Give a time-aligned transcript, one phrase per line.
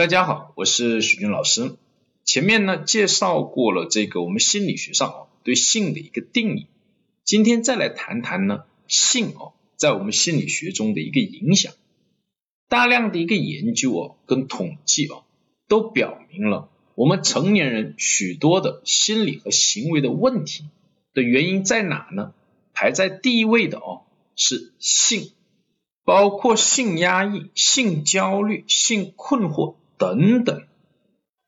[0.00, 1.76] 大家好，我是许军老师。
[2.24, 6.68] 前面呢介绍过了这个我们心理学上啊对性的一个定义，
[7.22, 11.74] 今天再来谈谈呢性哦在我们心理学中的一个影响。
[12.66, 15.24] 大量的一个研究哦跟统计哦
[15.68, 20.64] 都表明了我们成年人许多的心理和行为的问题
[21.12, 22.32] 的原因在哪呢？
[22.72, 24.04] 排在第一位的哦
[24.34, 25.32] 是性。
[26.02, 30.64] 包括性压抑、性焦虑、性困惑等等，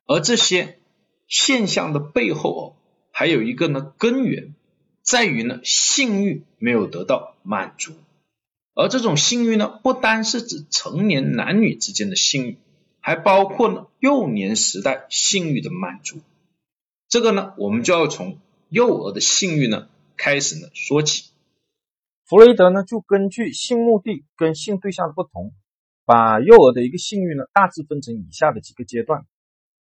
[0.06, 0.79] 而这些
[1.27, 2.77] 现象的背后哦，
[3.11, 4.55] 还有一个呢根源，
[5.01, 7.95] 在于呢性欲没有得到满足，
[8.75, 12.59] 而这种性欲呢，不单是指成年男女之间的性欲，
[13.01, 16.19] 还包括呢幼年时代性欲的满足。
[17.09, 21.30] 这个呢，我们就要从幼儿的性欲呢开始呢说起。
[22.27, 25.55] 弗洛伊德呢，就根据性目的跟性对象的不同，
[26.12, 29.24] 把幼儿的一个性欲呢，大致分成以下的几个阶段。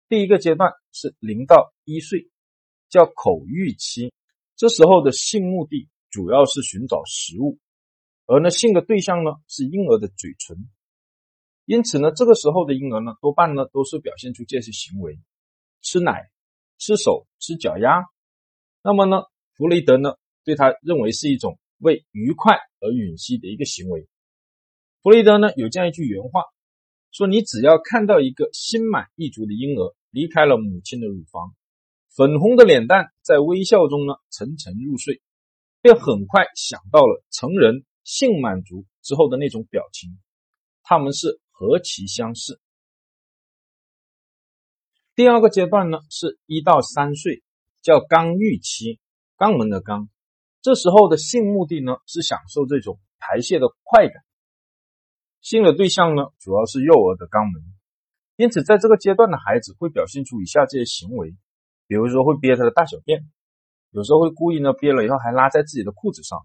[0.07, 2.29] 第一个阶段是零到一岁，
[2.89, 4.13] 叫口欲期，
[4.55, 7.57] 这时候的性目的主要是寻找食物，
[8.27, 10.69] 而呢性的对象呢是婴儿的嘴唇，
[11.65, 15.17] 因此呢这个时候的婴儿呢多半呢都是表现出这些行为：
[15.81, 16.29] 吃奶、
[16.77, 18.03] 吃手、吃脚丫。
[18.83, 19.23] 那么呢
[19.55, 21.57] 弗雷德呢对他认为是一种。
[21.83, 24.07] 为愉快而吮吸的一个行为。
[25.03, 26.43] 弗雷德呢有这样一句原话，
[27.11, 31.55] 说你只要看到一个心满意足的婴儿离开了母亲的乳房，
[32.15, 35.19] 粉红的脸蛋在微笑中呢沉沉入睡，
[35.81, 40.19] 便很快想到了成人性满足之后的那种表情，
[40.83, 42.61] 他们是何其相似。
[45.15, 47.41] 第二个阶段呢是一到三岁，
[47.81, 48.99] 叫肛欲期，
[49.35, 50.09] 肛门的肛。
[50.61, 54.23] 这时候的性目的呢，是享受这种排泄的快感。
[55.41, 57.61] 性的对象呢，主要是幼儿的肛门。
[58.37, 61.35] 因此，在这个阶段的孩子会表现出以下这些行为，
[61.87, 63.29] 比如说会憋他的大小便，
[63.91, 66.39] 有时候会故意呢憋了以后还拉在自己的裤子上，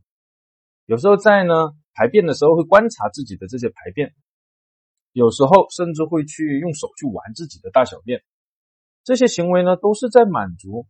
[0.87, 4.15] 有时候在呢排便的时候会观察自己的这些排便，
[5.13, 8.23] 有时候甚至会去用手去玩自己的大小便。
[9.05, 10.87] 这些行为呢，都是在满足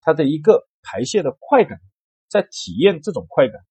[0.00, 1.80] 他的一个排泄的快感。
[2.28, 3.62] 在体验这种快感。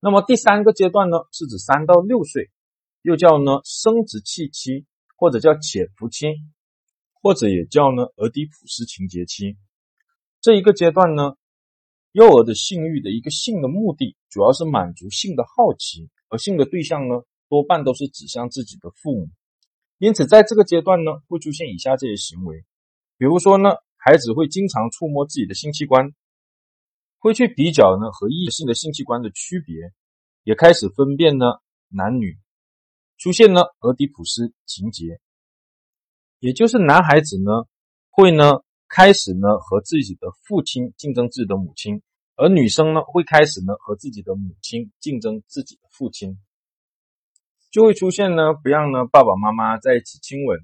[0.00, 2.50] 那么第三个阶段呢，是指三到六岁，
[3.02, 4.86] 又叫呢生殖器期，
[5.16, 6.26] 或者叫潜伏期，
[7.20, 9.56] 或者也叫呢俄狄浦斯情节期。
[10.40, 11.34] 这一个阶段呢，
[12.12, 19.28] 幼儿的性欲的一个性的目的，主要是满足性的好奇，而性的对象呢，多半都是指向自己的父母。
[19.98, 22.64] 因此，在这个阶段呢，会出现以下这些行为，
[23.18, 26.12] 比如说呢，孩子会经常触摸自己的性器官。
[27.18, 29.76] 会去比较呢和异性的性器官的区别，
[30.42, 31.46] 也开始分辨呢
[31.88, 32.36] 男女，
[33.22, 35.20] 出现呢俄狄浦斯情节，
[36.40, 37.68] 也就是男孩子呢
[38.10, 42.02] 会呢开始呢和自己的父亲竞争自己的母亲，
[42.34, 46.36] 而女生呢会开始呢和自己的母亲竞争自己的父亲，
[47.70, 50.58] 就会出现呢不让呢爸爸妈妈在一起亲吻，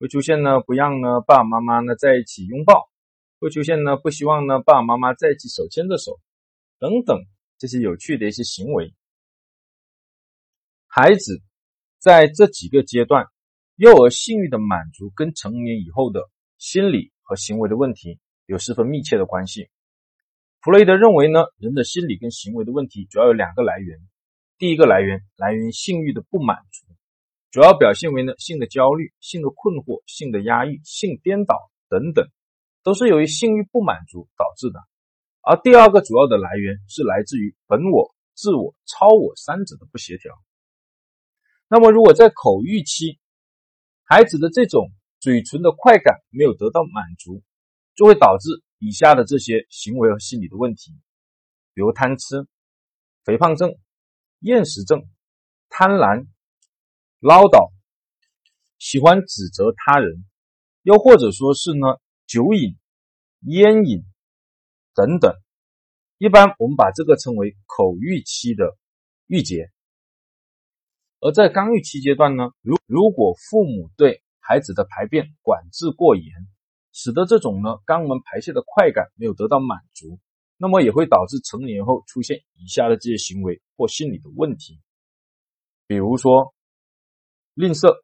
[0.00, 2.90] 会出现呢不让呢爸爸妈妈呢在一起拥抱。
[3.38, 6.18] 会出现呢，不希望呢爸爸妈妈在一起手牵着手，
[6.80, 7.16] 等等
[7.58, 8.92] 这些有趣的一些行为。
[10.88, 11.42] 孩子
[11.98, 13.26] 在这几个阶段，
[13.76, 19.68] 幼儿性欲的满足跟成年以后的心理和行为的问题有十分密切的关系。
[20.60, 23.98] 弗洛伊德认为呢，人的心理跟行为的问题主要有两个来源，
[24.58, 26.86] 第一个来源来源于性欲的不满足，
[27.50, 32.28] 主要表现为呢性的焦虑、性的困惑、性的压抑、性颠倒等等。
[32.82, 34.78] 都是由于性欲不满足导致的，
[35.42, 40.32] 而第二个主要的来源是来自于本我、自我、超我三者的不协调。
[41.68, 43.18] 那么，如果在口欲期，
[44.04, 47.42] 孩子的这种嘴唇的快感没有得到满足，
[47.94, 50.92] 就会导致以下的这些行为和心理的问题，
[51.74, 52.46] 比如贪吃、
[53.24, 53.74] 肥胖症、
[54.38, 55.08] 厌食症、
[55.68, 56.26] 贪婪、
[57.18, 57.72] 唠叨、
[58.78, 60.24] 喜欢指责他人，
[60.82, 61.98] 又或者说是呢？
[62.26, 62.76] 酒瘾、
[63.42, 64.04] 烟瘾
[64.94, 65.32] 等等，
[66.18, 68.76] 一般我们把这个称为口欲期的
[69.28, 69.70] 郁结。
[71.20, 76.24] 而在刚欲期阶段呢，如如果父母对孩子的排便管制过严，
[76.92, 80.18] 使得这种呢肛门排泄的快感没有得到满足，
[80.56, 84.80] 那么也会导致成年后出现以下的这些行为或心理的问题，
[85.86, 86.54] 比如说
[87.54, 87.96] 吝啬、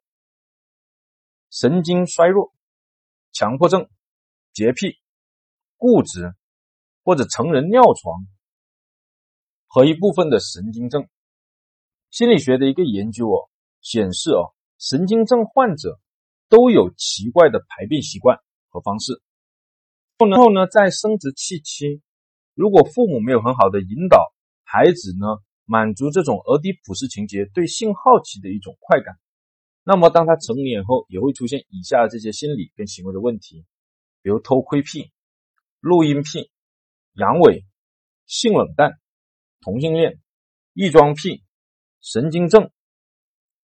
[1.49, 2.53] 神经衰弱、
[3.31, 3.87] 强迫症。
[4.55, 4.99] 洁癖、
[5.77, 6.35] 固执
[7.03, 8.27] 或者成人尿床
[9.65, 11.09] 和一部分的神经症。
[12.13, 13.49] 心理学的一个研究哦
[13.81, 15.99] 显示哦，神经症患者
[16.47, 18.37] 都有奇怪的排便习惯
[18.69, 19.19] 和方式。
[20.19, 22.03] 然后呢，在生殖器期，
[22.53, 24.31] 如果父母没有很好的引导
[24.63, 25.25] 孩子呢，
[25.65, 29.15] 满足这种俄狄浦斯情节对性好奇的一种快感，
[29.83, 33.65] 那么当他成年后，也会出现以下这些心理跟行为的问题，
[34.21, 35.11] 比如偷窥癖、
[35.79, 36.51] 录音癖、
[37.13, 37.63] 阳痿、
[38.27, 38.99] 性冷淡、
[39.61, 40.21] 同性恋、
[40.73, 41.43] 异装癖、
[42.03, 42.69] 神经症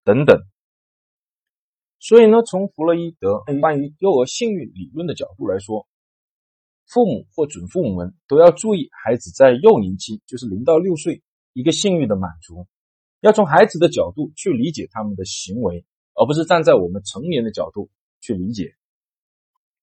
[0.04, 0.42] 等等。
[2.00, 5.86] 所以呢，从弗洛伊德关于幼儿性欲理论的角度来说，
[6.88, 11.22] 父母或准父母们都要注意孩子在幼年期，就是零到六岁
[11.52, 12.66] 一个性欲的满足，
[13.20, 17.90] 要从孩子的角度去理解他们的行为，而不是站在我们成年的角度
[18.22, 18.79] 去理解。